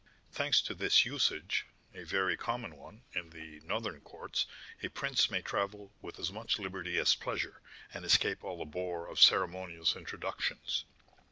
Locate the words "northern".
3.59-4.01